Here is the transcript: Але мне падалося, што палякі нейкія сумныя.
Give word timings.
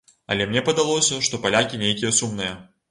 Але 0.35 0.47
мне 0.53 0.63
падалося, 0.69 1.21
што 1.29 1.43
палякі 1.47 1.83
нейкія 1.87 2.17
сумныя. 2.21 2.61